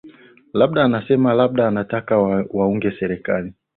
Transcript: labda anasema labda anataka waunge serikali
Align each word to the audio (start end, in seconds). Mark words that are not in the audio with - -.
labda 0.53 0.83
anasema 0.83 1.33
labda 1.33 1.67
anataka 1.67 2.17
waunge 2.17 2.91
serikali 2.99 3.53